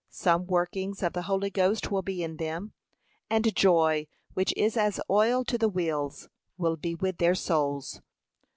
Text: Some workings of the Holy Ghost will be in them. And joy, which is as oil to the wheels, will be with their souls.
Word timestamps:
Some 0.09 0.47
workings 0.47 1.03
of 1.03 1.13
the 1.13 1.21
Holy 1.21 1.51
Ghost 1.51 1.91
will 1.91 2.01
be 2.01 2.23
in 2.23 2.37
them. 2.37 2.73
And 3.29 3.55
joy, 3.55 4.07
which 4.33 4.51
is 4.57 4.75
as 4.75 4.99
oil 5.11 5.43
to 5.45 5.59
the 5.59 5.69
wheels, 5.69 6.27
will 6.57 6.75
be 6.75 6.95
with 6.95 7.19
their 7.19 7.35
souls. 7.35 8.01